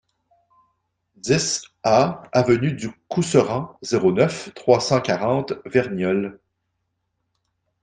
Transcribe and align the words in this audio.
dix 1.17 1.61
A 1.83 2.23
avenue 2.31 2.71
du 2.73 2.89
Couserans, 3.07 3.77
zéro 3.83 4.11
neuf, 4.11 4.49
trois 4.55 4.79
cent 4.79 4.99
quarante, 4.99 5.53
Verniolle 5.67 6.39